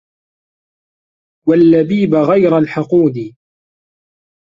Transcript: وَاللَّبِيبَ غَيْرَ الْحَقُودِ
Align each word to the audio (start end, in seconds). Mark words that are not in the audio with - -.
وَاللَّبِيبَ 1.47 2.15
غَيْرَ 2.15 2.57
الْحَقُودِ 2.57 3.33